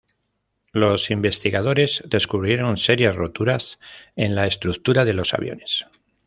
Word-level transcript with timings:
Los 0.71 1.11
investigadores 1.11 2.01
descubrieron 2.07 2.77
serias 2.77 3.15
roturas 3.15 3.79
en 4.15 4.33
la 4.33 4.47
estructura 4.47 5.05
de 5.05 5.13
los 5.13 5.35
aviones. 5.35 5.85